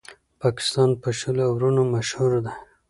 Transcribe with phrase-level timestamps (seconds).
[0.41, 2.53] پاکستان په شلو اورونو مشهور دئ.